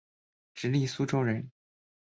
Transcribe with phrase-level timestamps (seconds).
[0.55, 1.51] 直隶苏州人。